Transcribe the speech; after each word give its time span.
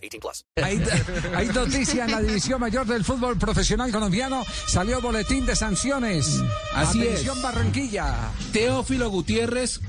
18 0.00 0.20
plus. 0.20 0.44
Hay, 0.56 0.82
hay 1.34 1.48
noticia 1.48 2.04
en 2.04 2.10
la 2.10 2.20
división 2.20 2.60
mayor 2.60 2.86
del 2.86 3.04
fútbol 3.04 3.38
profesional 3.38 3.90
colombiano. 3.90 4.44
Salió 4.66 5.00
boletín 5.00 5.46
de 5.46 5.56
sanciones. 5.56 6.40
Así 6.74 7.00
Atención 7.02 7.36
es. 7.36 7.42
Barranquilla. 7.42 8.30
Teófilo 8.52 9.10
Gutiérrez, 9.10 9.80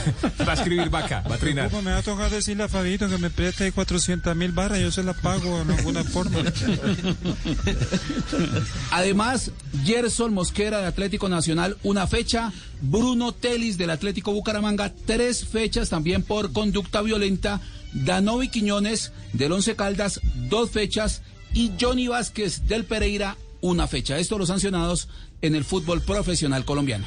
Va 0.46 0.52
a 0.52 0.54
escribir 0.54 0.88
vaca, 0.90 1.22
va 1.28 1.36
a 1.36 1.38
trinar. 1.38 1.72
me 1.82 1.92
va 1.92 1.98
a 1.98 2.02
tocar 2.02 2.30
decirle 2.30 2.64
a 2.64 2.68
Fabito 2.68 3.08
que 3.08 3.18
me 3.18 3.30
preste 3.30 3.70
400 3.72 4.34
mil 4.36 4.52
barras, 4.52 4.80
yo 4.80 4.90
se 4.90 5.02
las 5.02 5.16
pago 5.16 5.64
de 5.64 5.74
alguna 5.74 6.04
forma. 6.04 6.38
Además, 8.90 9.50
Gerson 9.84 10.34
Mosquera 10.34 10.80
de 10.80 10.86
Atlético 10.86 11.28
Nacional, 11.28 11.76
una 11.82 12.06
fecha. 12.06 12.52
Bruno 12.80 13.32
Telis 13.32 13.78
del 13.78 13.90
Atlético 13.90 14.32
Bucaramanga, 14.32 14.92
tres 15.06 15.46
fechas 15.46 15.88
también 15.88 16.22
por 16.22 16.52
conducta 16.52 17.02
violenta. 17.02 17.60
Danovi 17.92 18.48
Quiñones 18.48 19.12
del 19.32 19.52
Once 19.52 19.76
Caldas, 19.76 20.20
dos 20.48 20.70
fechas. 20.70 21.22
Y 21.54 21.72
Johnny 21.80 22.08
Vázquez 22.08 22.66
del 22.66 22.84
Pereira, 22.84 23.36
una 23.60 23.86
fecha. 23.86 24.18
Estos 24.18 24.38
los 24.38 24.48
sancionados 24.48 25.08
en 25.42 25.54
el 25.54 25.64
fútbol 25.64 26.00
profesional 26.00 26.64
colombiano. 26.64 27.06